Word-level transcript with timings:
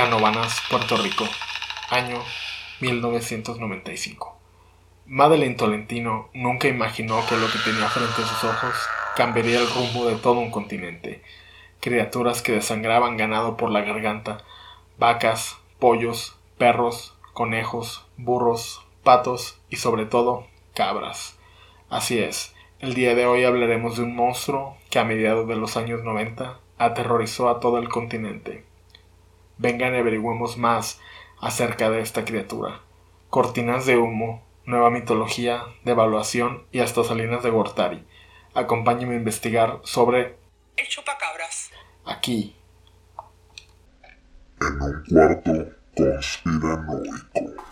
Canovanas, 0.00 0.62
Puerto 0.70 0.96
Rico, 0.96 1.26
año 1.90 2.22
1995. 2.80 4.34
Madeleine 5.04 5.56
Tolentino 5.56 6.30
nunca 6.32 6.68
imaginó 6.68 7.20
que 7.26 7.36
lo 7.36 7.46
que 7.48 7.58
tenía 7.58 7.86
frente 7.90 8.22
a 8.22 8.24
sus 8.24 8.44
ojos 8.44 8.74
cambiaría 9.14 9.60
el 9.60 9.68
rumbo 9.68 10.06
de 10.06 10.16
todo 10.16 10.40
un 10.40 10.50
continente. 10.50 11.22
Criaturas 11.80 12.40
que 12.40 12.52
desangraban 12.52 13.18
ganado 13.18 13.58
por 13.58 13.70
la 13.70 13.82
garganta, 13.82 14.38
vacas, 14.98 15.58
pollos, 15.78 16.38
perros, 16.56 17.14
conejos, 17.34 18.06
burros, 18.16 18.80
patos 19.04 19.60
y 19.68 19.76
sobre 19.76 20.06
todo 20.06 20.46
cabras. 20.72 21.36
Así 21.90 22.18
es, 22.18 22.54
el 22.78 22.94
día 22.94 23.14
de 23.14 23.26
hoy 23.26 23.44
hablaremos 23.44 23.98
de 23.98 24.04
un 24.04 24.16
monstruo 24.16 24.78
que 24.88 24.98
a 24.98 25.04
mediados 25.04 25.46
de 25.46 25.56
los 25.56 25.76
años 25.76 26.02
90 26.02 26.58
aterrorizó 26.78 27.50
a 27.50 27.60
todo 27.60 27.76
el 27.76 27.90
continente. 27.90 28.69
Vengan 29.60 29.94
y 29.94 29.98
averigüemos 29.98 30.56
más 30.56 31.02
acerca 31.38 31.90
de 31.90 32.00
esta 32.00 32.24
criatura. 32.24 32.80
Cortinas 33.28 33.84
de 33.84 33.98
humo, 33.98 34.42
nueva 34.64 34.88
mitología, 34.88 35.64
devaluación 35.84 36.64
y 36.72 36.80
hasta 36.80 37.04
Salinas 37.04 37.42
de 37.42 37.50
Gortari. 37.50 38.06
Acompáñenme 38.54 39.16
a 39.16 39.18
investigar 39.18 39.80
sobre 39.82 40.38
el 40.78 40.88
chupacabras. 40.88 41.72
Aquí. 42.06 42.56
En 44.62 44.80
un 44.80 45.04
cuarto 45.06 45.52
conspiranoico. 45.94 47.70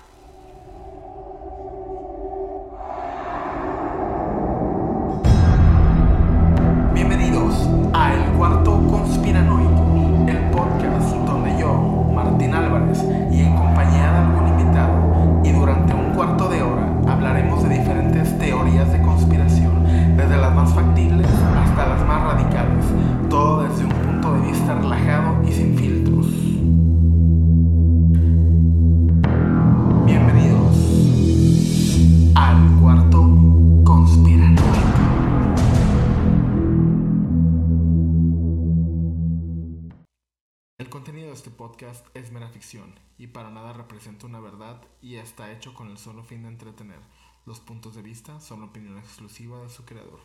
Es 41.32 42.32
mera 42.32 42.48
ficción 42.48 42.95
y 43.18 43.29
para 43.29 43.51
nada 43.51 43.73
representa 43.73 44.26
una 44.26 44.40
verdad 44.40 44.80
y 45.02 45.16
está 45.16 45.52
hecho 45.52 45.74
con 45.74 45.90
el 45.90 45.98
solo 45.98 46.24
fin 46.24 46.43
de 46.43 46.48
entretener. 46.48 47.01
Los 47.45 47.60
puntos 47.60 47.95
de 47.95 48.02
vista 48.02 48.40
son 48.40 48.62
opinión 48.62 48.98
exclusiva 48.98 49.60
de 49.62 49.68
su 49.68 49.85
creador. 49.85 50.20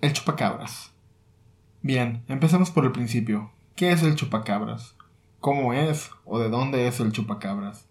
El 0.00 0.12
chupacabras. 0.12 0.92
Bien, 1.82 2.24
empecemos 2.28 2.70
por 2.70 2.84
el 2.84 2.92
principio. 2.92 3.52
¿Qué 3.76 3.92
es 3.92 4.02
el 4.02 4.16
chupacabras? 4.16 4.96
¿Cómo 5.40 5.72
es 5.72 6.10
o 6.24 6.38
de 6.38 6.48
dónde 6.48 6.86
es 6.86 7.00
el 7.00 7.12
chupacabras? 7.12 7.88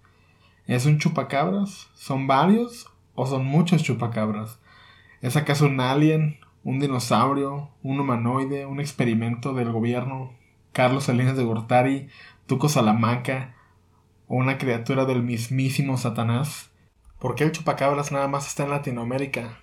¿Es 0.66 0.86
un 0.86 1.00
chupacabras? 1.00 1.90
¿Son 1.94 2.28
varios 2.28 2.88
o 3.16 3.26
son 3.26 3.46
muchos 3.46 3.84
chupacabras? 3.84 4.60
¿Es 5.22 5.38
acaso 5.38 5.66
un 5.66 5.80
alien, 5.80 6.40
un 6.64 6.80
dinosaurio, 6.80 7.70
un 7.82 8.00
humanoide, 8.00 8.66
un 8.66 8.80
experimento 8.80 9.54
del 9.54 9.72
gobierno, 9.72 10.34
Carlos 10.74 11.04
Salinas 11.04 11.38
de 11.38 11.44
Gortari, 11.44 12.10
Tuco 12.48 12.68
Salamanca 12.68 13.54
o 14.28 14.36
una 14.38 14.58
criatura 14.58 15.06
del 15.06 15.22
mismísimo 15.22 15.98
Satanás? 15.98 16.72
¿Por 17.20 17.36
qué 17.36 17.44
el 17.44 17.52
chupacabras 17.52 18.12
nada 18.12 18.28
más 18.28 18.48
está 18.48 18.64
en 18.64 18.72
Latinoamérica? 18.72 19.60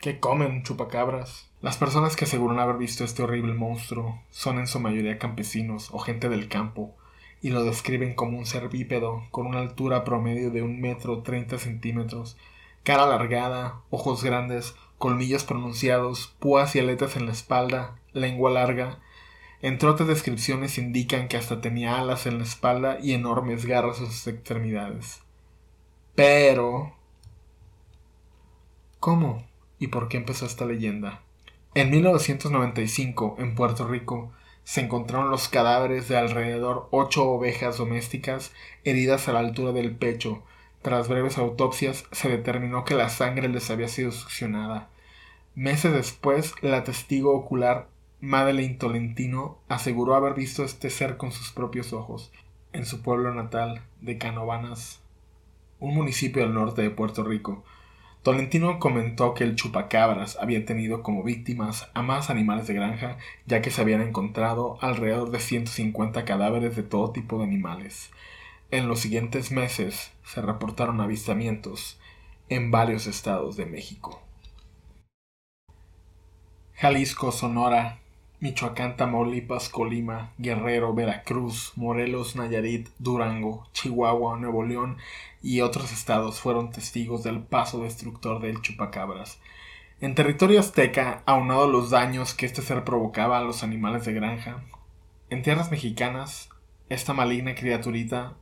¿Qué 0.00 0.20
comen 0.20 0.62
chupacabras? 0.62 1.50
Las 1.60 1.76
personas 1.76 2.16
que 2.16 2.24
aseguran 2.24 2.58
haber 2.60 2.78
visto 2.78 3.04
este 3.04 3.22
horrible 3.22 3.52
monstruo 3.52 4.22
son 4.30 4.58
en 4.58 4.66
su 4.66 4.80
mayoría 4.80 5.18
campesinos 5.18 5.90
o 5.92 5.98
gente 5.98 6.30
del 6.30 6.48
campo, 6.48 6.96
y 7.42 7.50
lo 7.50 7.62
describen 7.62 8.14
como 8.14 8.38
un 8.38 8.46
ser 8.46 8.70
bípedo 8.70 9.22
con 9.30 9.46
una 9.46 9.58
altura 9.58 10.02
promedio 10.02 10.50
de 10.50 10.62
un 10.62 10.80
metro 10.80 11.22
treinta 11.22 11.58
centímetros, 11.58 12.38
cara 12.84 13.04
alargada, 13.04 13.82
ojos 13.90 14.24
grandes, 14.24 14.74
colmillos 14.96 15.44
pronunciados, 15.44 16.34
púas 16.38 16.74
y 16.74 16.78
aletas 16.78 17.16
en 17.16 17.26
la 17.26 17.32
espalda, 17.32 17.96
lengua 18.14 18.50
larga, 18.50 19.00
entre 19.64 19.88
otras 19.88 20.06
descripciones 20.06 20.76
indican 20.76 21.26
que 21.26 21.38
hasta 21.38 21.62
tenía 21.62 21.98
alas 21.98 22.26
en 22.26 22.36
la 22.36 22.44
espalda 22.44 22.98
y 23.00 23.14
enormes 23.14 23.64
garras 23.64 23.98
en 23.98 24.08
sus 24.08 24.26
extremidades. 24.26 25.22
Pero... 26.14 26.94
¿Cómo? 29.00 29.46
¿Y 29.78 29.86
por 29.86 30.08
qué 30.08 30.18
empezó 30.18 30.44
esta 30.44 30.66
leyenda? 30.66 31.22
En 31.74 31.90
1995, 31.90 33.36
en 33.38 33.54
Puerto 33.54 33.88
Rico, 33.88 34.32
se 34.64 34.82
encontraron 34.82 35.30
los 35.30 35.48
cadáveres 35.48 36.08
de 36.08 36.18
alrededor 36.18 36.88
ocho 36.90 37.26
ovejas 37.26 37.78
domésticas 37.78 38.52
heridas 38.84 39.28
a 39.28 39.32
la 39.32 39.38
altura 39.38 39.72
del 39.72 39.96
pecho. 39.96 40.42
Tras 40.82 41.08
breves 41.08 41.38
autopsias 41.38 42.04
se 42.12 42.28
determinó 42.28 42.84
que 42.84 42.96
la 42.96 43.08
sangre 43.08 43.48
les 43.48 43.70
había 43.70 43.88
sido 43.88 44.12
succionada. 44.12 44.90
Meses 45.54 45.94
después, 45.94 46.52
la 46.60 46.84
testigo 46.84 47.34
ocular 47.34 47.93
Madeleine 48.24 48.76
Tolentino 48.76 49.58
aseguró 49.68 50.14
haber 50.14 50.32
visto 50.32 50.64
este 50.64 50.88
ser 50.88 51.18
con 51.18 51.30
sus 51.30 51.52
propios 51.52 51.92
ojos 51.92 52.32
en 52.72 52.86
su 52.86 53.02
pueblo 53.02 53.34
natal 53.34 53.82
de 54.00 54.16
Canovanas, 54.16 55.02
un 55.78 55.94
municipio 55.94 56.42
al 56.42 56.54
norte 56.54 56.80
de 56.80 56.88
Puerto 56.88 57.22
Rico. 57.22 57.64
Tolentino 58.22 58.78
comentó 58.78 59.34
que 59.34 59.44
el 59.44 59.56
chupacabras 59.56 60.38
había 60.40 60.64
tenido 60.64 61.02
como 61.02 61.22
víctimas 61.22 61.90
a 61.92 62.00
más 62.00 62.30
animales 62.30 62.66
de 62.66 62.72
granja, 62.72 63.18
ya 63.44 63.60
que 63.60 63.70
se 63.70 63.82
habían 63.82 64.00
encontrado 64.00 64.78
alrededor 64.80 65.30
de 65.30 65.40
150 65.40 66.24
cadáveres 66.24 66.76
de 66.76 66.82
todo 66.82 67.12
tipo 67.12 67.36
de 67.36 67.44
animales. 67.44 68.10
En 68.70 68.88
los 68.88 69.00
siguientes 69.00 69.52
meses 69.52 70.12
se 70.24 70.40
reportaron 70.40 71.02
avistamientos 71.02 72.00
en 72.48 72.70
varios 72.70 73.06
estados 73.06 73.58
de 73.58 73.66
México. 73.66 74.22
Jalisco, 76.72 77.30
Sonora, 77.30 78.00
Michoacán, 78.44 78.98
Tamaulipas, 78.98 79.70
Colima, 79.70 80.34
Guerrero, 80.36 80.92
Veracruz, 80.92 81.72
Morelos, 81.76 82.36
Nayarit, 82.36 82.90
Durango, 82.98 83.66
Chihuahua, 83.72 84.36
Nuevo 84.36 84.66
León 84.66 84.98
y 85.42 85.62
otros 85.62 85.92
estados 85.92 86.40
fueron 86.40 86.70
testigos 86.70 87.22
del 87.22 87.40
paso 87.40 87.80
destructor 87.82 88.42
del 88.42 88.60
chupacabras. 88.60 89.40
En 90.02 90.14
territorio 90.14 90.60
azteca, 90.60 91.22
aunado 91.24 91.70
los 91.70 91.88
daños 91.88 92.34
que 92.34 92.44
este 92.44 92.60
ser 92.60 92.84
provocaba 92.84 93.38
a 93.38 93.42
los 93.42 93.62
animales 93.62 94.04
de 94.04 94.12
granja, 94.12 94.62
en 95.30 95.42
tierras 95.42 95.70
mexicanas, 95.70 96.50
esta 96.90 97.14
maligna 97.14 97.54
criaturita 97.54 98.34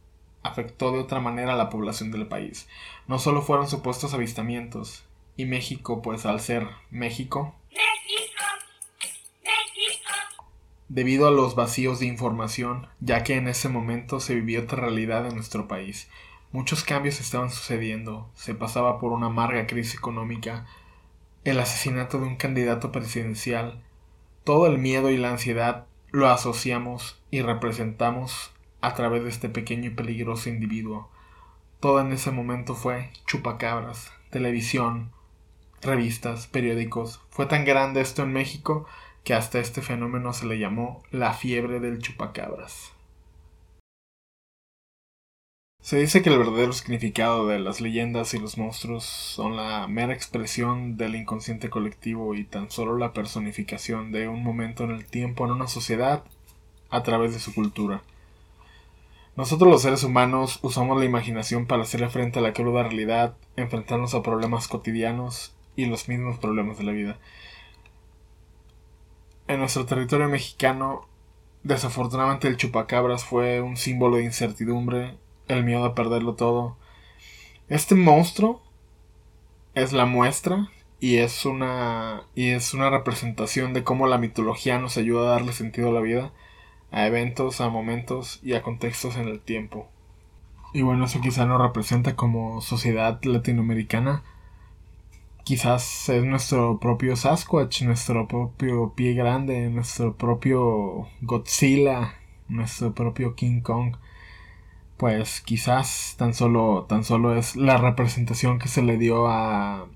afectó 0.42 0.91
de 0.91 0.98
otra 0.98 1.20
manera 1.20 1.52
a 1.52 1.56
la 1.56 1.70
población 1.70 2.10
del 2.10 2.26
país. 2.26 2.68
No 3.06 3.20
solo 3.20 3.41
fueron 3.41 3.68
supuestos 3.68 4.14
avistamientos, 4.14 5.04
y 5.36 5.44
México, 5.44 6.02
pues 6.02 6.26
al 6.26 6.41
ser 6.41 6.66
México, 6.91 7.54
debido 10.92 11.26
a 11.26 11.30
los 11.30 11.54
vacíos 11.54 12.00
de 12.00 12.06
información, 12.06 12.86
ya 13.00 13.25
que 13.25 13.36
en 13.36 13.48
ese 13.48 13.70
momento 13.70 14.20
se 14.20 14.34
vivía 14.34 14.60
otra 14.60 14.78
realidad 14.82 15.26
en 15.26 15.34
nuestro 15.34 15.66
país. 15.66 16.10
Muchos 16.53 16.84
cambios 16.84 17.19
estaban 17.19 17.50
sucediendo, 17.50 18.28
se 18.34 18.54
pasaba 18.54 19.00
por 19.00 19.12
una 19.12 19.28
amarga 19.28 19.66
crisis 19.66 19.94
económica, 19.94 20.66
el 21.44 21.59
asesinato 21.59 22.18
de 22.18 22.27
un 22.27 22.36
candidato 22.36 22.92
presidencial, 22.92 23.83
todo 24.44 24.66
el 24.66 24.77
miedo 24.77 25.10
y 25.10 25.16
la 25.16 25.30
ansiedad 25.30 25.86
lo 26.10 26.28
asociamos 26.28 27.18
y 27.30 27.41
representamos 27.41 28.53
a 28.83 28.92
través 28.92 29.22
de 29.22 29.30
este 29.30 29.48
pequeño 29.48 29.86
y 29.86 29.94
peligroso 29.94 30.50
individuo. 30.50 31.09
Todo 31.80 32.00
en 32.00 32.12
ese 32.12 32.33
momento 32.33 32.74
fue 32.74 33.09
chupacabras, 33.27 34.12
televisión, 34.28 35.10
revistas, 35.80 36.48
periódicos. 36.48 37.22
Fue 37.30 37.47
tan 37.47 37.65
grande 37.65 38.03
esto 38.03 38.24
en 38.24 38.34
México 38.34 38.86
que 39.24 39.34
hasta 39.34 39.60
este 39.60 39.83
fenómeno 39.83 40.33
se 40.33 40.47
le 40.47 40.59
llamó 40.59 41.03
la 41.10 41.33
fiebre 41.33 41.80
del 41.80 42.01
chupacabras. 42.01 42.92
Se 45.80 45.98
dice 45.98 46.22
que 46.22 46.30
el 46.30 46.39
verdadero 46.39 46.72
significado 46.72 47.48
de 47.48 47.59
las 47.59 47.80
leyendas 47.80 48.34
y 48.34 48.39
los 48.39 48.57
monstruos 48.57 49.04
son 49.04 49.57
la 49.57 49.89
mera 49.89 50.15
expresión 50.15 50.97
del 50.97 51.16
inconsciente 51.16 51.71
colectivo 51.71 52.36
y 52.36 52.45
tan 52.45 52.71
solo 52.71 52.97
la 52.97 53.13
personificación 53.13 54.13
de 54.13 54.28
un 54.28 54.45
momento 54.45 54.84
en 54.84 54.92
el 54.92 55.04
tiempo 55.04 55.45
en 55.45 55.51
una 55.51 55.66
sociedad 55.66 56.22
a 56.89 57.03
través 57.03 57.33
de 57.33 57.41
su 57.41 57.53
cultura. 57.53 58.03
Nosotros 59.34 59.71
los 59.71 59.83
seres 59.83 60.04
humanos 60.04 60.60
usamos 60.63 60.98
la 60.98 61.04
imaginación 61.04 61.66
para 61.66 61.83
hacerle 61.83 62.10
frente 62.10 62.39
a 62.39 62.42
la 62.42 62.53
cruda 62.53 62.84
realidad, 62.84 63.34
enfrentarnos 63.57 64.15
a 64.15 64.22
problemas 64.22 64.68
cotidianos 64.68 65.53
y 65.75 65.86
los 65.86 66.09
mismos 66.09 66.39
problemas 66.39 66.78
de 66.78 66.84
la 66.84 66.92
vida 66.92 67.18
en 69.53 69.60
nuestro 69.60 69.87
territorio 69.87 70.28
mexicano 70.28 71.09
Desafortunadamente 71.65 72.49
el 72.49 72.57
chupacabras 72.57 73.25
fue 73.25 73.60
un 73.60 73.77
símbolo 73.77 74.16
de 74.16 74.25
incertidumbre, 74.25 75.16
el 75.47 75.65
miedo 75.65 75.84
a 75.84 75.95
perderlo 75.95 76.34
todo. 76.34 76.77
Este 77.69 77.95
monstruo 77.95 78.63
es 79.75 79.93
la 79.93 80.04
muestra 80.04 80.71
y 80.99 81.19
es 81.19 81.45
una 81.45 82.25
y 82.34 82.51
es 82.51 82.75
una 82.75 82.91
representación 82.91 83.75
de 83.75 83.84
cómo 83.84 84.09
la 84.09 84.19
mitología 84.19 84.78
nos 84.78 84.97
ayuda 84.97 85.22
a 85.22 85.31
darle 85.33 85.53
sentido 85.53 85.91
a 85.91 85.93
la 85.93 86.01
vida, 86.01 86.33
a 86.91 87.07
eventos, 87.07 87.60
a 87.60 87.69
momentos 87.69 88.41
y 88.43 88.54
a 88.54 88.63
contextos 88.63 89.16
en 89.16 89.28
el 89.28 89.41
tiempo. 89.41 89.89
Y 90.75 90.83
bueno, 90.83 91.04
eso 91.04 91.21
quizá 91.21 91.47
nos 91.47 91.63
representa 91.63 92.16
como 92.16 92.60
sociedad 92.60 93.22
latinoamericana. 93.22 94.25
Quizás 95.44 96.09
es 96.09 96.24
nuestro 96.24 96.78
propio 96.78 97.16
Sasquatch, 97.16 97.83
nuestro 97.83 98.28
propio 98.28 98.94
pie 98.94 99.15
grande, 99.15 99.68
nuestro 99.71 100.16
propio 100.16 101.09
Godzilla, 101.21 102.15
nuestro 102.48 102.94
propio 102.94 103.34
King 103.34 103.60
Kong. 103.60 103.97
Pues 104.97 105.41
quizás 105.41 106.15
tan 106.16 106.33
solo, 106.33 106.86
tan 106.89 107.03
solo 107.03 107.36
es 107.36 107.56
la 107.56 107.77
representación 107.77 108.60
que 108.60 108.68
se 108.68 108.83
le 108.83 108.98
dio 108.98 109.27
a, 109.27 109.89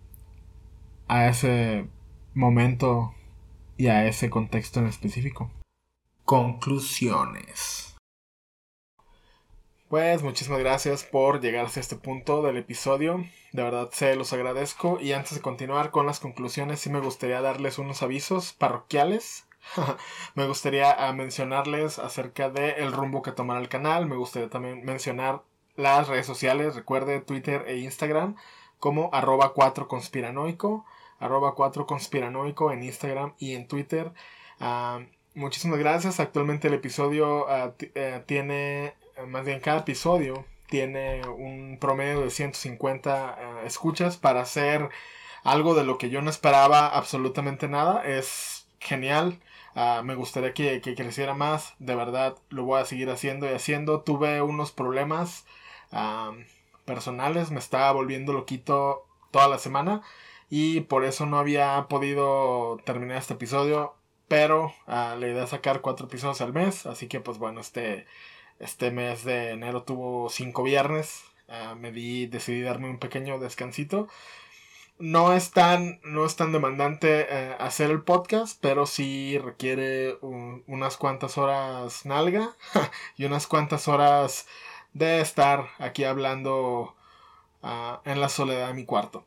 a 1.07 1.29
ese 1.29 1.87
momento 2.35 3.15
y 3.77 3.87
a 3.87 4.07
ese 4.09 4.31
contexto 4.31 4.81
en 4.81 4.87
específico. 4.87 5.53
Conclusiones. 6.25 7.86
Pues 9.89 10.25
muchísimas 10.25 10.59
gracias 10.59 11.05
por 11.05 11.41
llegar 11.41 11.65
hasta 11.67 11.79
este 11.79 11.95
punto 11.95 12.43
del 12.43 12.57
episodio. 12.57 13.25
De 13.53 13.63
verdad 13.63 13.89
se 13.93 14.17
los 14.17 14.33
agradezco. 14.33 14.99
Y 15.01 15.13
antes 15.13 15.37
de 15.37 15.41
continuar 15.41 15.93
con 15.93 16.07
las 16.07 16.19
conclusiones, 16.19 16.81
sí 16.81 16.91
me 16.91 16.99
gustaría 16.99 17.41
darles 17.41 17.79
unos 17.79 18.03
avisos 18.03 18.53
parroquiales. 18.53 19.47
me 20.35 20.49
gustaría 20.49 20.91
ah, 20.91 21.13
mencionarles 21.13 22.01
acerca 22.01 22.51
del 22.51 22.91
rumbo 22.93 23.23
que 23.23 23.31
tomará 23.31 23.61
el 23.61 23.69
canal. 23.69 24.07
Me 24.07 24.17
gustaría 24.17 24.51
también 24.51 24.85
mencionar 24.85 25.43
las 25.77 26.09
redes 26.09 26.27
sociales. 26.27 26.75
Recuerde 26.75 27.21
Twitter 27.21 27.65
e 27.69 27.77
Instagram 27.77 28.35
como 28.81 29.11
arroba 29.13 29.53
4 29.55 29.87
conspiranoico. 29.87 30.85
Arroba 31.21 31.55
4 31.55 31.87
conspiranoico 31.87 32.73
en 32.73 32.83
Instagram 32.83 33.35
y 33.39 33.55
en 33.55 33.69
Twitter. 33.69 34.13
Ah, 34.59 34.99
muchísimas 35.35 35.79
gracias. 35.79 36.19
Actualmente 36.19 36.67
el 36.67 36.75
episodio 36.75 37.49
ah, 37.49 37.73
eh, 37.79 38.25
tiene 38.27 38.95
más 39.27 39.45
bien 39.45 39.61
cada 39.61 39.81
episodio 39.81 40.45
tiene 40.69 41.27
un 41.27 41.79
promedio 41.81 42.21
de 42.21 42.31
150 42.31 43.39
eh, 43.39 43.67
escuchas 43.67 44.17
para 44.17 44.41
hacer 44.41 44.89
algo 45.45 45.75
de 45.75 45.85
lo 45.85 45.97
que 45.99 46.11
yo 46.11 46.23
no 46.23 46.31
esperaba 46.31 46.89
absolutamente 46.89 47.69
nada. 47.69 48.05
Es 48.05 48.67
genial. 48.81 49.41
Ah, 49.75 50.03
me 50.05 50.15
gustaría 50.15 50.55
que, 50.55 50.81
creciera 50.81 51.35
más. 51.35 51.75
De 51.79 51.95
verdad, 51.95 52.37
lo 52.51 52.65
voy 52.65 52.81
a 52.81 52.85
seguir 52.85 53.11
haciendo 53.11 53.47
y 53.47 53.55
haciendo. 53.55 54.01
Tuve 54.03 54.43
unos 54.43 54.73
problemas 54.73 55.47
ah, 55.93 56.33
personales. 56.85 57.51
Me 57.51 57.59
estaba 57.61 57.93
volviendo 57.93 58.33
loquito 58.33 59.07
toda 59.31 59.49
la 59.49 59.59
semana. 59.59 60.03
Y 60.51 60.81
por 60.83 61.05
eso 61.05 61.27
no 61.27 61.39
había 61.39 61.87
podido 61.89 62.79
terminar 62.85 63.19
este 63.19 63.35
episodio. 63.35 63.95
Pero 64.29 64.75
uh, 64.89 65.17
la 65.19 65.29
idea 65.29 65.45
es 65.45 65.51
sacar 65.51 65.81
cuatro 65.81 66.07
episodios 66.07 66.41
al 66.41 66.53
mes. 66.53 66.87
Así 66.87 67.07
que 67.07 67.21
pues 67.21 67.39
bueno, 67.39 67.61
este 67.61 68.07
este 68.59 68.91
mes 68.91 69.25
de 69.25 69.51
enero 69.51 69.83
tuvo 69.83 70.29
cinco 70.31 70.63
viernes. 70.63 71.25
Ah, 71.49 71.75
me 71.79 71.93
di, 71.93 72.27
decidí 72.27 72.63
darme 72.63 72.89
un 72.91 72.99
pequeño 72.99 73.39
descansito. 73.39 74.09
No 74.99 75.35
es 75.35 75.51
tan, 75.51 76.01
no 76.05 76.25
es 76.25 76.37
tan 76.37 76.53
demandante 76.53 77.27
eh, 77.29 77.57
hacer 77.59 77.91
el 77.91 78.03
podcast, 78.03 78.59
pero 78.63 78.87
sí 78.87 79.39
requiere 79.39 80.17
unas 80.23 80.97
cuantas 80.97 81.37
horas 81.37 82.07
nalga 82.07 82.51
y 83.17 83.27
unas 83.27 83.47
cuantas 83.47 83.89
horas 83.89 84.47
de 84.95 85.21
estar 85.21 85.69
aquí 85.79 86.05
hablando 86.05 86.95
ah, 87.63 88.01
en 88.07 88.21
la 88.21 88.31
soledad 88.31 88.69
de 88.69 88.75
mi 88.75 88.87
cuarto. 88.87 89.27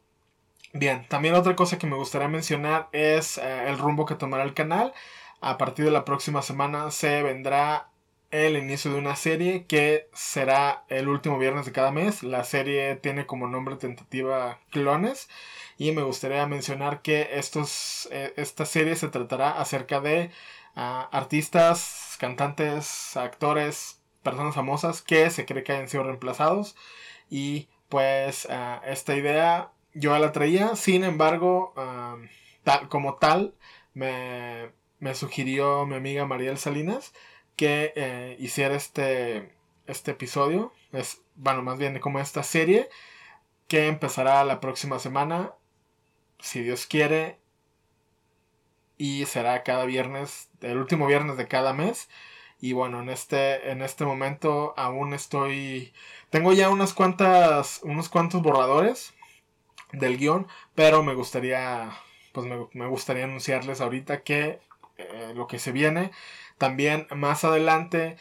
Bien, 0.74 1.08
también 1.08 1.36
otra 1.36 1.56
cosa 1.56 1.78
que 1.78 1.88
me 1.88 1.96
gustaría 1.96 2.28
mencionar 2.28 2.90
es 2.92 3.38
eh, 3.38 3.70
el 3.70 3.78
rumbo 3.78 4.06
que 4.06 4.16
tomará 4.16 4.44
el 4.44 4.54
canal. 4.54 4.94
A 5.42 5.58
partir 5.58 5.86
de 5.86 5.92
la 5.92 6.06
próxima 6.06 6.42
semana 6.42 6.92
se 6.92 7.24
vendrá 7.24 7.90
el 8.32 8.58
inicio 8.58 8.92
de 8.92 9.00
una 9.00 9.16
serie 9.16 9.66
que 9.66 10.08
será 10.14 10.84
el 10.90 11.08
último 11.08 11.40
viernes 11.40 11.66
de 11.66 11.72
cada 11.72 11.92
mes. 11.92 12.24
La 12.24 12.44
serie 12.44 12.96
tiene 12.96 13.26
como 13.26 13.48
nombre 13.48 13.76
tentativa 13.76 14.60
Clones. 14.72 15.30
Y 15.78 15.92
me 15.94 16.04
gustaría 16.04 16.46
mencionar 16.46 17.02
que 17.02 17.30
estos, 17.34 18.08
eh, 18.12 18.34
esta 18.38 18.66
serie 18.66 18.96
se 18.96 19.08
tratará 19.10 19.52
acerca 19.60 20.02
de 20.02 20.30
ah, 20.76 21.10
artistas, 21.12 22.18
cantantes, 22.20 23.16
actores, 23.18 24.02
personas 24.24 24.56
famosas 24.56 25.02
que 25.02 25.30
se 25.30 25.46
cree 25.46 25.64
que 25.64 25.72
hayan 25.74 25.90
sido 25.90 26.04
reemplazados. 26.04 26.76
Y 27.30 27.70
pues 27.90 28.48
ah, 28.52 28.82
esta 28.86 29.16
idea 29.16 29.72
yo 29.94 30.18
la 30.20 30.32
traía. 30.32 30.76
Sin 30.76 31.04
embargo, 31.04 31.74
ah, 31.78 32.18
tal, 32.64 32.90
como 32.90 33.16
tal, 33.16 33.56
me, 33.94 34.72
me 35.00 35.16
sugirió 35.16 35.86
mi 35.86 35.96
amiga 35.96 36.26
Mariel 36.26 36.58
Salinas 36.58 37.14
que 37.60 37.92
eh, 37.98 38.38
hiciera 38.40 38.74
este, 38.74 39.52
este 39.86 40.12
episodio. 40.12 40.72
Es, 40.94 41.22
bueno, 41.36 41.62
más 41.62 41.78
bien 41.78 42.00
como 42.00 42.20
esta 42.20 42.42
serie 42.42 42.88
que 43.68 43.88
empezará 43.88 44.46
la 44.46 44.62
próxima 44.62 44.98
semana, 44.98 45.52
si 46.40 46.62
Dios 46.64 46.86
quiere, 46.86 47.38
y 48.98 49.26
será 49.26 49.64
cada 49.64 49.84
viernes, 49.84 50.50
el 50.62 50.78
último 50.78 51.06
viernes 51.06 51.36
de 51.36 51.50
cada 51.50 51.74
mes. 51.74 52.08
Y 52.62 52.72
bueno, 52.72 53.02
en 53.02 53.10
este, 53.10 53.70
en 53.72 53.82
este 53.82 54.06
momento 54.06 54.74
aún 54.78 55.14
estoy, 55.14 55.94
tengo 56.30 56.54
ya 56.54 56.70
unas 56.70 56.94
cuantas, 56.94 57.82
unos 57.84 58.08
cuantos 58.08 58.42
borradores 58.42 59.14
del 59.92 60.18
guion, 60.18 60.48
pero 60.76 61.04
me 61.04 61.14
gustaría, 61.14 61.92
pues 62.32 62.48
me, 62.74 62.88
gustaría 62.88 63.26
anunciarles 63.26 63.82
ahorita 63.82 64.24
que 64.24 64.62
eh, 64.98 65.34
lo 65.36 65.46
que 65.48 65.60
se 65.60 65.74
viene 65.74 66.12
también 66.60 67.08
más 67.16 67.44
adelante, 67.44 68.18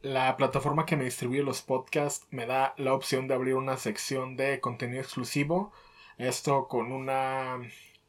la 0.00 0.36
plataforma 0.38 0.86
que 0.86 0.96
me 0.96 1.04
distribuye 1.04 1.42
los 1.42 1.60
podcasts 1.60 2.26
me 2.30 2.46
da 2.46 2.72
la 2.78 2.94
opción 2.94 3.28
de 3.28 3.34
abrir 3.34 3.56
una 3.56 3.76
sección 3.76 4.36
de 4.36 4.60
contenido 4.60 5.02
exclusivo. 5.02 5.72
Esto 6.16 6.68
con 6.68 6.92
una 6.92 7.58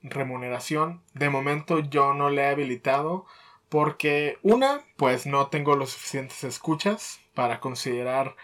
remuneración. 0.01 1.01
De 1.13 1.29
momento 1.29 1.79
yo 1.79 2.13
no 2.13 2.29
le 2.29 2.43
he 2.43 2.47
habilitado 2.47 3.25
porque 3.69 4.37
una, 4.43 4.81
pues 4.97 5.25
no 5.25 5.47
tengo 5.47 5.75
los 5.75 5.91
suficientes 5.91 6.43
escuchas 6.43 7.19
para 7.33 7.59
considerar 7.59 8.35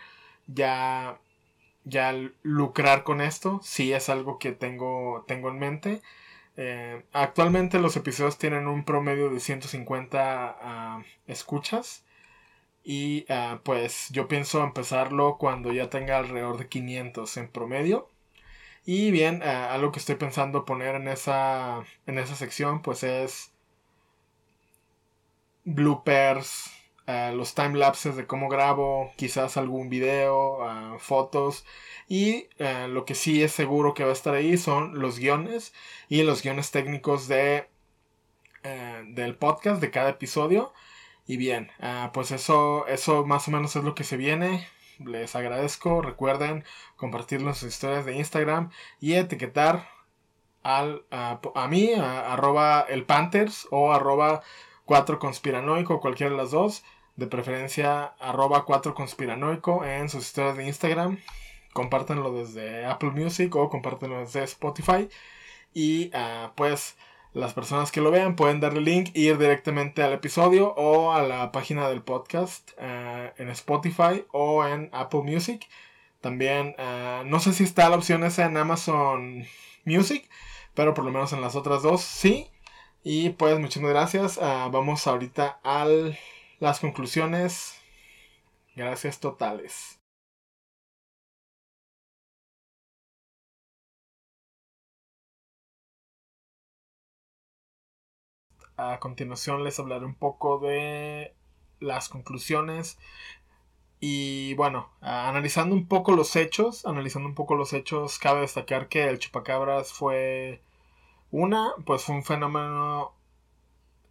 ya 0.48 1.20
ya 1.86 2.14
lucrar 2.44 3.04
con 3.04 3.22
esto. 3.22 3.60
Sí 3.64 3.94
es 3.94 4.10
algo 4.10 4.40
que 4.40 4.52
tengo 4.52 5.24
tengo 5.28 5.50
en 5.50 5.60
mente. 5.60 6.02
Eh, 6.58 7.04
actualmente 7.14 7.80
los 7.80 7.96
episodios 7.96 8.40
tienen 8.40 8.68
un 8.68 8.84
promedio 8.84 9.30
de 9.30 9.40
150 9.40 10.58
ah, 10.62 11.04
escuchas. 11.28 12.04
Y 12.84 13.26
ah, 13.30 13.62
pues 13.64 14.10
yo 14.12 14.28
pienso 14.28 14.64
empezarlo 14.64 15.38
cuando 15.38 15.74
ya 15.74 15.90
tenga 15.90 16.18
alrededor 16.18 16.58
de 16.58 16.68
500 16.68 17.38
en 17.38 17.50
promedio. 17.50 18.10
Y 18.86 19.12
bien, 19.12 19.44
ah, 19.44 19.74
algo 19.74 19.92
que 19.92 20.00
estoy 20.00 20.16
pensando 20.16 20.66
poner 20.66 20.96
en 20.96 21.08
esa, 21.08 21.84
en 22.08 22.18
esa 22.20 22.36
sección 22.36 22.82
pues 22.82 23.04
es 23.04 23.52
bloopers, 25.66 26.72
los 27.08 27.56
time 27.56 27.78
lapses 27.78 28.18
de 28.18 28.28
cómo 28.28 28.50
grabo, 28.50 29.12
quizás 29.16 29.56
algún 29.56 29.90
video, 29.90 30.60
fotos 31.00 31.64
y 32.08 32.48
eh, 32.58 32.88
lo 32.90 33.06
que 33.06 33.16
sí 33.16 33.44
es 33.44 33.52
seguro 33.52 33.94
que 33.94 34.04
va 34.04 34.12
a 34.12 34.14
estar 34.14 34.34
ahí 34.34 34.58
son 34.58 35.00
los 35.00 35.20
guiones 35.20 35.74
y 36.08 36.24
los 36.24 36.42
guiones 36.42 36.72
técnicos 36.72 37.28
de, 37.28 37.68
eh, 38.64 39.04
del 39.10 39.36
podcast 39.36 39.82
de 39.82 39.92
cada 39.92 40.10
episodio. 40.12 40.74
Y 41.26 41.36
bien, 41.38 41.70
eh, 41.80 42.10
pues 42.14 42.32
eso, 42.32 42.88
eso 42.88 43.26
más 43.26 43.48
o 43.50 43.52
menos 43.52 43.76
es 43.76 43.84
lo 43.84 43.94
que 43.96 44.06
se 44.06 44.16
viene. 44.16 44.68
Les 45.00 45.36
agradezco. 45.36 46.02
Recuerden 46.02 46.64
compartirlo 46.96 47.50
en 47.50 47.56
sus 47.56 47.70
historias 47.70 48.06
de 48.06 48.16
Instagram 48.16 48.72
y 49.02 49.16
etiquetar 49.16 49.90
al, 50.64 51.06
a, 51.12 51.68
mí, 51.70 51.94
arroba 51.94 52.86
el 52.88 53.06
Panthers 53.06 53.68
o 53.72 53.94
arroba 53.94 54.42
4 54.88 55.20
conspiranoico, 55.20 56.00
cualquiera 56.00 56.32
de 56.32 56.38
las 56.38 56.50
dos. 56.50 56.84
De 57.16 57.28
preferencia 57.28 58.16
arroba 58.20 58.66
4 58.66 58.96
conspiranoico 58.96 59.86
en 59.86 60.10
sus 60.10 60.26
historias 60.26 60.58
de 60.58 60.66
Instagram 60.66 61.20
compártanlo 61.78 62.34
desde 62.34 62.88
Apple 62.88 63.12
Music 63.12 63.56
o 63.56 63.70
compártanlo 63.70 64.20
desde 64.22 64.42
Spotify. 64.44 65.10
Y 65.76 66.10
ah, 66.12 66.54
pues 66.56 66.98
las 67.34 67.54
personas 67.54 67.92
que 67.92 68.02
lo 68.02 68.10
vean 68.10 68.36
pueden 68.36 68.60
darle 68.60 68.82
link 68.82 69.12
e 69.14 69.20
ir 69.22 69.38
directamente 69.38 70.02
al 70.02 70.12
episodio 70.14 70.74
o 70.74 71.12
a 71.14 71.22
la 71.22 71.52
página 71.52 71.88
del 71.88 72.02
podcast 72.02 72.72
ah, 72.80 73.32
en 73.38 73.50
Spotify 73.50 74.26
o 74.32 74.66
en 74.66 74.90
Apple 74.92 75.22
Music. 75.22 75.68
También 76.20 76.74
ah, 76.80 77.22
no 77.28 77.40
sé 77.40 77.54
si 77.54 77.64
está 77.64 77.90
la 77.90 77.98
opción 77.98 78.24
esa 78.24 78.46
en 78.46 78.58
Amazon 78.58 79.46
Music, 79.86 80.28
pero 80.74 80.96
por 80.96 81.06
lo 81.06 81.12
menos 81.12 81.32
en 81.32 81.42
las 81.42 81.56
otras 81.56 81.84
dos 81.84 82.02
sí. 82.02 82.50
Y 83.10 83.30
pues 83.30 83.58
muchísimas 83.58 83.92
gracias. 83.92 84.38
vamos 84.38 85.08
ahorita 85.08 85.62
al 85.64 86.18
las 86.60 86.82
conclusiones, 86.82 87.80
gracias 88.76 89.22
totales. 89.22 90.02
A 98.76 99.00
continuación 99.00 99.64
les 99.64 99.80
hablaré 99.80 100.06
un 100.06 100.16
poco 100.16 100.60
de 100.60 101.34
las 101.80 102.10
conclusiones 102.10 102.98
y 104.02 104.54
bueno, 104.56 104.90
analizando 105.00 105.76
un 105.76 105.88
poco 105.88 106.12
los 106.12 106.36
hechos, 106.36 106.86
analizando 106.86 107.30
un 107.30 107.36
poco 107.36 107.56
los 107.56 107.72
hechos, 107.74 108.20
cabe 108.20 108.42
destacar 108.42 108.90
que 108.90 109.08
el 109.08 109.20
chupacabras 109.20 109.94
fue 109.94 110.62
una, 111.32 111.74
pues 111.86 112.04
fue 112.04 112.16
un 112.16 112.24
fenómeno 112.24 113.14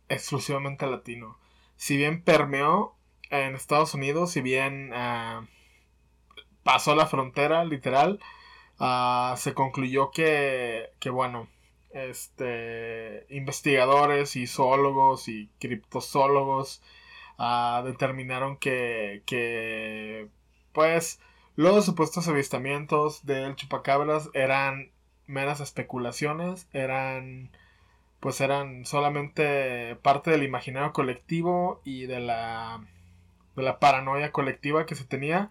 exclusivamente 0.08 0.87
latino. 0.87 1.38
Si 1.76 1.96
bien 1.96 2.23
permeó 2.23 2.96
en 3.30 3.54
Estados 3.54 3.94
Unidos, 3.94 4.30
si 4.32 4.40
bien 4.40 4.92
ah, 4.94 5.46
pasó 6.62 6.94
la 6.94 7.06
frontera, 7.06 7.64
literal, 7.64 8.20
ah, 8.78 9.35
se 9.37 9.54
concluyó 9.54 10.11
que, 10.11 10.90
que, 11.00 11.11
bueno, 11.11 11.49
este, 11.90 13.26
investigadores 13.30 14.37
y 14.37 14.46
zoólogos 14.46 15.28
y 15.28 15.50
criptozoólogos 15.58 16.82
ah, 17.38 17.82
determinaron 17.85 18.56
que, 18.58 19.23
que, 19.26 20.28
pues, 20.73 21.20
los 21.56 21.87
supuestos 21.87 22.28
avistamientos 22.28 23.25
del 23.25 23.56
chupacabras 23.56 24.28
eran 24.35 24.90
meras 25.26 25.61
especulaciones, 25.61 26.68
eran 26.73 27.50
pues 28.21 28.40
eran 28.40 28.85
solamente 28.87 29.97
parte 30.02 30.30
del 30.30 30.42
imaginario 30.42 30.92
colectivo 30.92 31.80
y 31.85 32.06
de 32.06 32.21
la, 32.21 32.85
de 33.54 33.62
la 33.62 33.78
paranoia 33.78 34.33
colectiva 34.33 34.87
que 34.87 34.95
se 34.95 35.04
tenía. 35.04 35.50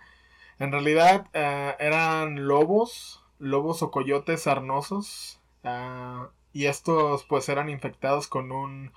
En 0.59 0.71
realidad 0.71 1.27
eh, 1.33 1.75
eran 1.79 2.47
lobos, 2.47 3.23
lobos 3.39 3.81
o 3.81 3.91
coyotes 3.91 4.43
sarnosos, 4.43 5.39
ah, 5.63 6.29
y 6.53 6.65
estos 6.65 7.23
pues 7.25 7.49
eran 7.49 7.69
infectados 7.69 8.27
con 8.27 8.51
un, 8.51 8.91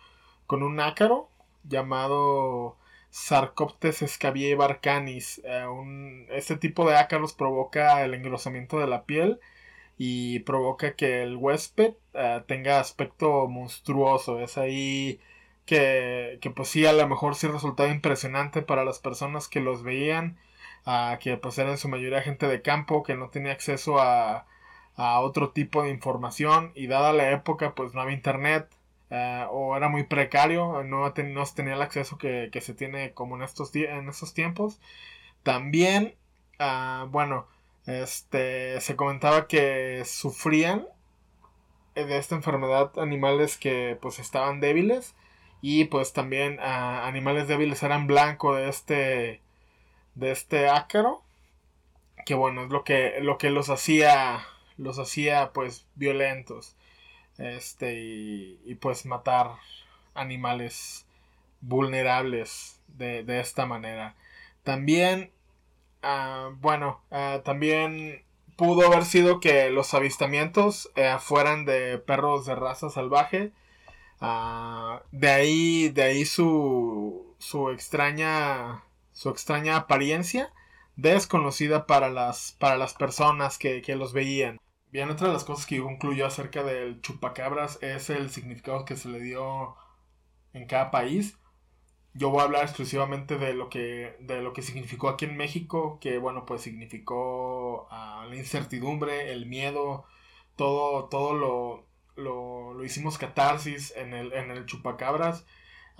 con 0.46 0.62
un 0.62 0.80
ácaro 0.80 1.28
llamado 1.64 2.76
Sarcoptes 3.10 4.04
scabiei 4.06 4.54
barcanis. 4.54 5.40
Eh, 5.44 6.26
este 6.30 6.56
tipo 6.56 6.88
de 6.88 6.96
ácaros 6.96 7.32
provoca 7.32 8.04
el 8.04 8.14
engrosamiento 8.14 8.78
de 8.78 8.86
la 8.86 9.04
piel 9.04 9.40
y 9.98 10.40
provoca 10.40 10.94
que 10.96 11.22
el 11.22 11.36
huésped 11.36 11.94
eh, 12.14 12.42
tenga 12.46 12.80
aspecto 12.80 13.48
monstruoso. 13.48 14.40
Es 14.40 14.58
ahí 14.58 15.20
que, 15.66 16.38
que, 16.40 16.50
pues 16.50 16.68
sí, 16.68 16.86
a 16.86 16.92
lo 16.92 17.08
mejor 17.08 17.34
sí 17.34 17.48
resultaba 17.48 17.90
impresionante 17.90 18.62
para 18.62 18.84
las 18.84 19.00
personas 19.00 19.48
que 19.48 19.60
los 19.60 19.82
veían, 19.82 20.38
que 21.20 21.36
pues 21.36 21.58
eran 21.58 21.72
en 21.72 21.78
su 21.78 21.88
mayoría 21.88 22.22
gente 22.22 22.46
de 22.48 22.62
campo, 22.62 23.02
que 23.02 23.14
no 23.14 23.28
tenía 23.30 23.52
acceso 23.52 24.00
a, 24.00 24.46
a 24.96 25.20
otro 25.20 25.50
tipo 25.50 25.82
de 25.82 25.90
información 25.90 26.72
y 26.74 26.88
dada 26.88 27.12
la 27.12 27.30
época 27.30 27.74
pues 27.74 27.94
no 27.94 28.00
había 28.02 28.14
internet. 28.16 28.68
Eh, 29.10 29.46
o 29.50 29.76
era 29.76 29.88
muy 29.88 30.04
precario, 30.04 30.82
no, 30.84 31.08
no 31.10 31.46
se 31.46 31.54
tenía 31.54 31.74
el 31.74 31.82
acceso 31.82 32.18
que, 32.18 32.50
que, 32.52 32.60
se 32.60 32.74
tiene 32.74 33.14
como 33.14 33.36
en 33.36 33.42
estos, 33.42 33.74
en 33.74 34.08
estos 34.08 34.34
tiempos. 34.34 34.80
También, 35.42 36.14
ah, 36.58 37.06
bueno, 37.10 37.46
este, 37.88 38.80
se 38.82 38.96
comentaba 38.96 39.48
que 39.48 40.04
sufrían 40.04 40.86
de 41.94 42.18
esta 42.18 42.34
enfermedad 42.34 42.92
animales 42.98 43.56
que 43.56 43.98
pues 44.00 44.18
estaban 44.18 44.60
débiles 44.60 45.14
y 45.62 45.86
pues 45.86 46.12
también 46.12 46.60
animales 46.60 47.48
débiles 47.48 47.82
eran 47.82 48.06
blanco 48.06 48.54
de 48.54 48.68
este 48.68 49.40
de 50.14 50.30
este 50.30 50.68
ácaro 50.68 51.22
que 52.26 52.34
bueno 52.34 52.64
es 52.64 52.70
lo 52.70 52.84
que 52.84 53.20
lo 53.22 53.38
que 53.38 53.50
los 53.50 53.70
hacía 53.70 54.44
los 54.76 54.98
hacía 54.98 55.52
pues 55.54 55.86
violentos 55.94 56.76
este 57.38 57.94
y, 57.98 58.74
pues 58.80 59.06
matar 59.06 59.52
animales 60.14 61.06
vulnerables 61.60 62.80
de, 62.88 63.22
de 63.22 63.40
esta 63.40 63.64
manera. 63.64 64.16
También 64.64 65.30
Ah, 66.02 66.50
bueno, 66.60 67.00
ah, 67.10 67.40
también 67.44 68.24
pudo 68.56 68.86
haber 68.86 69.04
sido 69.04 69.40
que 69.40 69.70
los 69.70 69.94
avistamientos 69.94 70.90
eh, 70.96 71.16
fueran 71.20 71.64
de 71.64 71.98
perros 71.98 72.46
de 72.46 72.54
raza 72.54 72.90
salvaje. 72.90 73.52
Ah, 74.20 75.02
de 75.12 75.28
ahí, 75.30 75.88
de 75.90 76.02
ahí 76.02 76.24
su, 76.24 77.34
su 77.38 77.70
extraña, 77.70 78.84
su 79.12 79.30
extraña 79.30 79.76
apariencia 79.76 80.52
desconocida 80.96 81.86
para 81.86 82.10
las, 82.10 82.56
para 82.58 82.76
las 82.76 82.94
personas 82.94 83.58
que, 83.58 83.82
que 83.82 83.96
los 83.96 84.12
veían. 84.12 84.58
Bien, 84.90 85.10
otra 85.10 85.28
de 85.28 85.34
las 85.34 85.44
cosas 85.44 85.66
que 85.66 85.80
concluyó 85.80 86.26
acerca 86.26 86.62
del 86.64 87.00
chupacabras 87.02 87.78
es 87.82 88.10
el 88.10 88.30
significado 88.30 88.84
que 88.84 88.96
se 88.96 89.08
le 89.08 89.20
dio 89.20 89.76
en 90.52 90.66
cada 90.66 90.90
país 90.90 91.38
yo 92.18 92.30
voy 92.30 92.40
a 92.40 92.44
hablar 92.44 92.64
exclusivamente 92.64 93.38
de 93.38 93.54
lo 93.54 93.68
que 93.70 94.16
de 94.20 94.42
lo 94.42 94.52
que 94.52 94.62
significó 94.62 95.08
aquí 95.08 95.24
en 95.24 95.36
México 95.36 95.98
que 96.00 96.18
bueno 96.18 96.44
pues 96.46 96.62
significó 96.62 97.86
ah, 97.90 98.26
la 98.28 98.36
incertidumbre 98.36 99.32
el 99.32 99.46
miedo 99.46 100.04
todo 100.56 101.04
todo 101.06 101.34
lo, 101.34 101.86
lo, 102.16 102.84
hicimos 102.84 103.18
catarsis 103.18 103.94
en 103.96 104.12
el 104.14 104.32
en 104.32 104.50
el 104.50 104.66
chupacabras. 104.66 105.46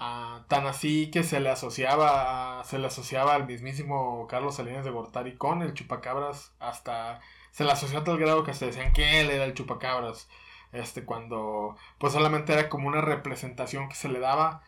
Ah, 0.01 0.45
tan 0.49 0.67
así 0.67 1.11
que 1.11 1.23
se 1.25 1.41
le 1.41 1.51
asociaba 1.51 2.63
se 2.65 2.79
le 2.79 2.87
asociaba 2.89 3.35
al 3.35 3.47
mismísimo 3.47 4.27
Carlos 4.29 4.57
Salinas 4.57 4.85
de 4.85 4.91
Gortari 4.93 5.37
con 5.37 5.63
el 5.63 5.75
chupacabras 5.75 6.55
hasta 6.61 7.21
se 7.51 7.65
le 7.65 7.73
asoció 7.73 8.01
a 8.01 8.05
tal 8.05 8.19
grado 8.19 8.45
que 8.45 8.55
se 8.55 8.67
decían 8.67 8.93
que 8.93 9.21
él 9.21 9.31
era 9.31 9.45
el 9.45 9.55
chupacabras 9.55 10.29
este 10.73 11.05
cuando 11.05 11.77
pues 11.99 12.13
solamente 12.13 12.53
era 12.53 12.69
como 12.69 12.89
una 12.89 13.01
representación 13.01 13.89
que 13.89 13.97
se 13.97 14.09
le 14.09 14.21
daba 14.21 14.63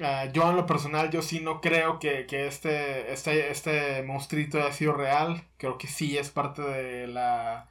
Ah, 0.00 0.26
yo 0.32 0.50
en 0.50 0.56
lo 0.56 0.66
personal, 0.66 1.10
yo 1.10 1.22
sí 1.22 1.40
no 1.40 1.60
creo 1.60 1.98
que, 2.00 2.26
este, 2.28 3.12
este, 3.12 3.50
este 3.50 4.02
monstruito 4.02 4.58
haya 4.58 4.72
sido 4.72 4.92
real. 4.92 5.46
Creo 5.56 5.78
que 5.78 5.86
sí 5.86 6.18
es 6.18 6.30
parte 6.30 6.62
de 6.62 7.06
la, 7.06 7.68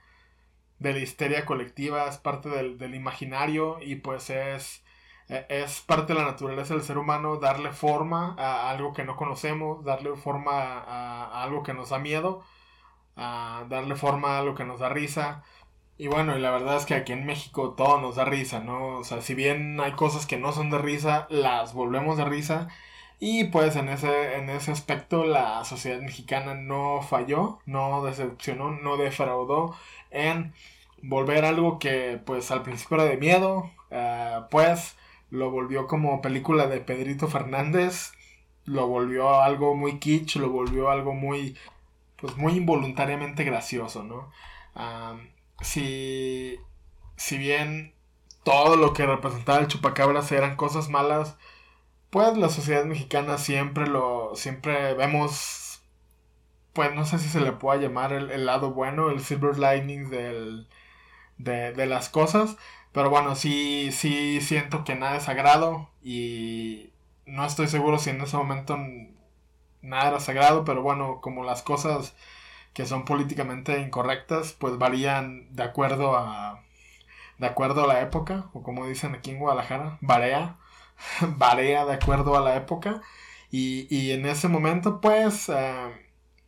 de 0.79 0.93
la 0.93 0.99
histeria 0.99 1.45
colectiva, 1.45 2.07
es 2.09 2.17
parte 2.17 2.49
del, 2.49 2.95
imaginario 2.95 3.79
y 3.81 3.95
pues 3.97 4.29
es, 4.29 4.83
e, 5.29 5.45
es 5.49 5.81
parte 5.81 6.13
de 6.13 6.19
la 6.19 6.25
naturaleza 6.25 6.73
del 6.75 6.83
ser 6.83 6.97
humano 6.97 7.37
darle 7.37 7.71
forma 7.73 8.35
a 8.39 8.69
algo 8.71 8.93
que 8.93 9.03
no 9.05 9.15
conocemos, 9.17 9.83
darle 9.85 10.15
forma 10.15 10.51
a, 10.79 11.43
algo 11.43 11.63
que 11.63 11.73
nos 11.73 11.89
da 11.89 11.99
miedo, 11.99 12.43
a 13.15 13.65
darle 13.69 13.95
forma 13.95 14.37
a 14.37 14.39
algo 14.39 14.55
que 14.55 14.65
nos 14.65 14.79
da 14.79 14.89
risa. 14.89 15.43
Y 15.97 16.07
bueno, 16.07 16.37
y 16.37 16.41
la 16.41 16.51
verdad 16.51 16.77
es 16.77 16.85
que 16.85 16.95
aquí 16.95 17.13
en 17.13 17.25
México 17.25 17.73
todo 17.77 18.01
nos 18.01 18.15
da 18.15 18.25
risa, 18.25 18.59
¿no? 18.59 18.97
O 18.97 19.03
sea, 19.03 19.21
si 19.21 19.35
bien 19.35 19.79
hay 19.79 19.93
cosas 19.93 20.25
que 20.25 20.37
no 20.37 20.51
son 20.51 20.69
de 20.69 20.79
risa, 20.79 21.27
las 21.29 21.73
volvemos 21.73 22.17
de 22.17 22.25
risa. 22.25 22.67
Y 23.19 23.45
pues 23.45 23.75
en 23.75 23.89
ese, 23.89 24.35
en 24.35 24.49
ese 24.49 24.71
aspecto 24.71 25.23
la 25.23 25.63
sociedad 25.65 26.01
mexicana 26.01 26.55
no 26.55 27.01
falló, 27.01 27.59
no 27.65 28.03
decepcionó, 28.03 28.71
no 28.71 28.97
defraudó 28.97 29.75
en 30.11 30.53
volver 31.01 31.45
algo 31.45 31.79
que 31.79 32.19
pues 32.25 32.51
al 32.51 32.63
principio 32.63 32.97
era 32.97 33.05
de 33.05 33.17
miedo, 33.17 33.71
eh, 33.91 34.41
pues 34.51 34.97
lo 35.29 35.51
volvió 35.51 35.87
como 35.87 36.21
película 36.21 36.67
de 36.67 36.79
Pedrito 36.81 37.27
Fernández, 37.27 38.11
lo 38.65 38.87
volvió 38.87 39.41
algo 39.41 39.75
muy 39.75 39.99
kitsch, 39.99 40.37
lo 40.37 40.49
volvió 40.49 40.89
algo 40.89 41.13
muy, 41.13 41.57
pues 42.17 42.35
muy 42.37 42.53
involuntariamente 42.53 43.43
gracioso, 43.43 44.03
¿no? 44.03 44.31
Si, 45.63 46.59
si 47.15 47.37
bien 47.37 47.93
todo 48.43 48.75
lo 48.75 48.93
que 48.93 49.05
representaba 49.05 49.59
el 49.59 49.67
chupacabras 49.67 50.31
eran 50.31 50.55
cosas 50.55 50.89
malas, 50.89 51.37
pues 52.09 52.37
la 52.37 52.49
sociedad 52.49 52.85
mexicana 52.85 53.37
siempre 53.37 53.87
lo, 53.87 54.35
siempre 54.35 54.93
vemos, 54.93 55.81
pues 56.73 56.93
no 56.95 57.05
sé 57.05 57.19
si 57.19 57.29
se 57.29 57.41
le 57.41 57.53
pueda 57.53 57.81
llamar 57.81 58.13
el, 58.13 58.45
lado 58.45 58.71
bueno, 58.71 59.09
el 59.09 59.21
silver 59.23 59.57
lining 59.57 60.09
del, 60.09 60.67
de, 61.37 61.73
de, 61.73 61.85
las 61.87 62.09
cosas, 62.09 62.57
pero 62.91 63.09
bueno, 63.09 63.35
sí, 63.35 63.91
sí 63.91 64.41
siento 64.41 64.83
que 64.83 64.95
nada 64.95 65.17
es 65.17 65.23
sagrado 65.23 65.89
y 66.03 66.91
no 67.25 67.45
estoy 67.45 67.67
seguro 67.67 67.97
si 67.99 68.11
en 68.11 68.21
ese 68.21 68.37
momento 68.37 68.77
nada 69.81 70.09
era 70.09 70.19
sagrado, 70.19 70.65
pero 70.65 70.81
bueno, 70.81 71.19
como 71.21 71.43
las 71.43 71.63
cosas 71.63 72.15
que 72.73 72.85
son 72.85 73.05
políticamente 73.05 73.79
incorrectas, 73.79 74.53
pues 74.53 74.77
varían 74.77 75.53
de 75.55 75.63
acuerdo 75.63 76.15
a 76.17 76.63
de 77.39 77.47
acuerdo 77.47 77.83
a 77.83 77.87
la 77.87 78.01
época, 78.01 78.49
o 78.53 78.63
como 78.63 78.87
dicen 78.87 79.15
aquí 79.15 79.31
en 79.31 79.39
Guadalajara, 79.39 79.97
varía, 80.01 80.57
varía 81.37 81.85
de 81.85 81.93
acuerdo 81.93 82.37
a 82.37 82.41
la 82.41 82.55
época. 82.55 83.01
Y, 83.51 83.87
y 83.95 84.11
en 84.11 84.25
ese 84.25 84.47
momento, 84.47 85.01
pues, 85.01 85.49
eh, 85.49 85.91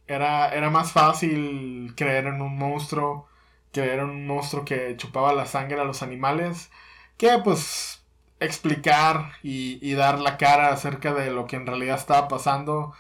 era, 0.08 0.50
era 0.54 0.70
más 0.70 0.92
fácil 0.92 1.94
creer 1.96 2.28
en 2.28 2.42
un 2.42 2.58
monstruo, 2.58 3.28
creer 3.72 4.00
en 4.00 4.10
un 4.10 4.28
monstruo 4.28 4.66
que 4.66 4.96
chupaba 4.98 5.34
la 5.34 5.46
sangre 5.46 5.80
a 5.82 5.84
los 5.86 6.04
animales, 6.04 6.72
que 7.18 7.40
pues 7.44 8.04
explicar 8.40 9.34
y, 9.44 9.94
dar 9.94 10.20
la 10.20 10.38
cara 10.38 10.70
acerca 10.70 11.14
de 11.14 11.32
lo 11.32 11.48
que 11.48 11.56
en 11.58 11.66
realidad 11.68 11.98
estaba 11.98 12.28
pasando. 12.28 12.94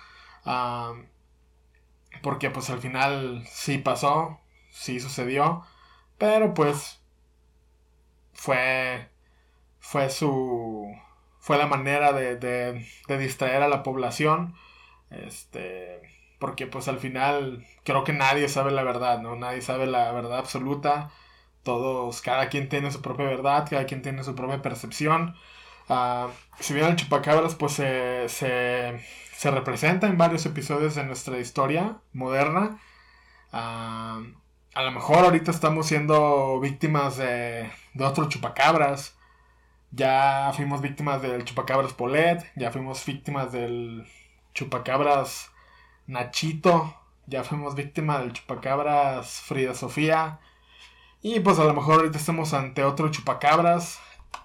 Porque 2.21 2.49
pues 2.49 2.69
al 2.69 2.79
final 2.79 3.45
sí 3.47 3.77
pasó, 3.77 4.39
sí 4.71 4.99
sucedió. 4.99 5.63
Pero 6.17 6.53
pues 6.53 7.01
fue, 8.33 9.09
fue 9.79 10.09
su, 10.09 10.87
fue 11.39 11.57
la 11.57 11.67
manera 11.67 12.13
de, 12.13 12.37
de, 12.37 13.17
distraer 13.17 13.63
a 13.63 13.67
la 13.67 13.83
población. 13.83 14.55
Este, 15.11 16.01
porque 16.39 16.67
pues 16.67 16.87
al 16.87 16.99
final 16.99 17.65
creo 17.83 18.03
que 18.03 18.13
nadie 18.13 18.49
sabe 18.49 18.71
la 18.71 18.83
verdad, 18.83 19.19
¿no? 19.21 19.35
Nadie 19.35 19.61
sabe 19.61 19.87
la 19.87 20.11
verdad 20.11 20.39
absoluta. 20.39 21.11
Todos, 21.63 22.21
cada 22.21 22.49
quien 22.49 22.69
tiene 22.69 22.91
su 22.91 23.01
propia 23.01 23.25
verdad, 23.25 23.67
cada 23.69 23.85
quien 23.85 24.01
tiene 24.01 24.23
su 24.23 24.35
propia 24.35 24.61
percepción. 24.61 25.35
Uh, 25.87 26.29
si 26.59 26.73
bien 26.73 26.87
el 26.87 26.95
chupacabras 26.95 27.53
pues 27.53 27.73
se, 27.73 28.27
se, 28.27 28.99
se, 29.33 29.51
representa 29.51 30.07
en 30.07 30.17
varios 30.17 30.45
episodios 30.47 30.95
de 30.95 31.03
nuestra 31.03 31.37
historia 31.39 31.97
moderna. 32.11 32.79
Uh, 33.53 34.25
a 34.75 34.83
lo 34.83 34.91
mejor 34.91 35.19
ahorita 35.19 35.51
estamos 35.51 35.87
siendo 35.87 36.59
víctimas 36.59 37.17
de, 37.17 37.69
de 37.93 38.27
chupacabras. 38.29 39.15
Ya 39.91 40.51
fuimos 40.53 40.81
víctimas 40.81 41.21
del 41.21 41.45
chupacabras 41.45 41.93
Polet, 41.93 42.51
ya 42.55 42.71
fuimos 42.71 43.05
víctimas 43.05 43.53
del 43.53 44.05
chupacabras 44.53 45.51
Nachito, 46.07 46.93
ya 47.27 47.43
fuimos 47.43 47.75
víctimas 47.75 48.19
del 48.19 48.33
chupacabras 48.33 49.39
Frida 49.41 49.73
Sofía. 49.73 50.39
Y 51.21 51.39
pues 51.39 51.59
a 51.59 51.63
lo 51.63 51.73
mejor 51.73 51.99
ahorita 51.99 52.17
estamos 52.17 52.53
ante 52.53 52.83
otro 52.83 53.09
chupacabras 53.09 53.99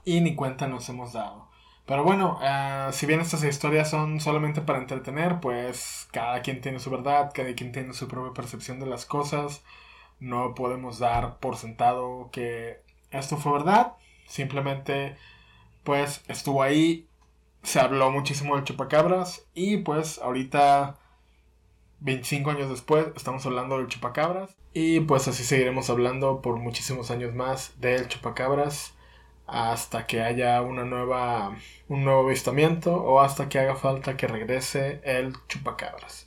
y 0.04 0.20
ni 0.20 0.35
cuenta 0.35 0.66
nos 0.66 0.88
hemos 0.88 1.12
dado. 1.12 1.49
Pero 1.87 2.04
bueno, 2.04 2.38
uh, 2.40 2.92
si 2.92 3.06
bien 3.06 3.20
estas 3.20 3.42
historias 3.42 3.90
son 3.90 4.20
solamente 4.20 4.61
para 4.61 4.78
entretener, 4.78 5.40
pues 5.40 6.09
cada 6.12 6.40
quien 6.42 6.61
tiene 6.61 6.78
su 6.78 6.90
verdad, 6.90 7.32
cada 7.35 7.52
quien 7.54 7.73
tiene 7.73 7.92
su 7.94 8.06
propia 8.06 8.32
percepción 8.32 8.78
de 8.78 8.87
las 8.87 9.06
cosas 9.06 9.62
no 10.20 10.54
podemos 10.54 10.99
dar 10.99 11.38
por 11.38 11.56
sentado 11.56 12.28
que 12.30 12.82
esto 13.11 13.37
fue 13.38 13.52
verdad. 13.52 13.94
Simplemente, 14.26 15.16
pues 15.82 16.23
estuvo 16.28 16.62
ahí, 16.62 17.09
se 17.62 17.80
habló 17.80 18.11
muchísimo 18.11 18.54
del 18.54 18.64
chupacabras 18.64 19.47
y 19.54 19.78
pues 19.78 20.18
ahorita, 20.18 20.99
25 22.00 22.50
años 22.50 22.70
después, 22.70 23.09
estamos 23.16 23.44
hablando 23.47 23.78
del 23.78 23.88
chupacabras 23.88 24.54
y 24.73 25.00
pues 25.00 25.26
así 25.26 25.42
seguiremos 25.42 25.90
hablando 25.90 26.42
por 26.42 26.56
muchísimos 26.59 27.11
años 27.11 27.35
más 27.35 27.80
del 27.80 28.06
chupacabras 28.06 28.94
hasta 29.50 30.07
que 30.07 30.23
haya 30.23 30.62
una 30.62 30.85
nueva, 30.85 31.57
un 31.88 32.04
nuevo 32.04 32.26
avistamiento 32.26 32.95
o 32.95 33.21
hasta 33.21 33.49
que 33.49 33.59
haga 33.59 33.76
falta 33.76 34.16
que 34.16 34.28
regrese 34.28 35.00
el 35.04 35.35
chupacabras. 35.49 36.26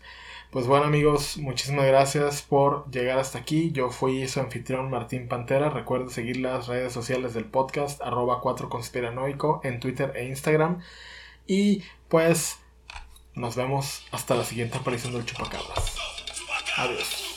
Pues 0.51 0.67
bueno 0.67 0.85
amigos, 0.85 1.37
muchísimas 1.37 1.87
gracias 1.87 2.43
por 2.43 2.89
llegar 2.91 3.17
hasta 3.17 3.39
aquí. 3.39 3.71
Yo 3.71 3.89
fui 3.89 4.27
su 4.27 4.39
anfitrión 4.39 4.91
Martín 4.91 5.27
Pantera. 5.27 5.69
Recuerden 5.69 6.11
seguir 6.11 6.37
las 6.37 6.67
redes 6.67 6.93
sociales 6.93 7.33
del 7.33 7.45
podcast 7.45 7.99
arroba 8.03 8.39
4 8.39 8.69
conspiranoico 8.69 9.61
en 9.63 9.79
Twitter 9.79 10.13
e 10.15 10.25
Instagram. 10.25 10.81
Y 11.47 11.83
pues 12.07 12.59
nos 13.33 13.55
vemos 13.55 14.05
hasta 14.11 14.35
la 14.35 14.43
siguiente 14.43 14.77
aparición 14.77 15.13
del 15.13 15.25
Chupacabras. 15.25 15.95
Adiós. 16.77 17.32